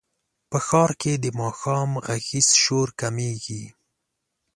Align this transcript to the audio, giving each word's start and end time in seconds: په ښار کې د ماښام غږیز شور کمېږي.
په 0.51 0.57
ښار 0.67 0.91
کې 1.01 1.13
د 1.23 1.25
ماښام 1.39 1.89
غږیز 2.05 2.47
شور 2.63 2.87
کمېږي. 3.01 3.63